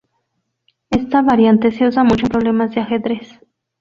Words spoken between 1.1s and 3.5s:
variante se usa mucho en problemas de ajedrez.